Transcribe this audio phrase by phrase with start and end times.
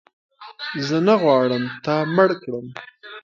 [0.87, 2.65] زه نه غواړم تا مړ کړم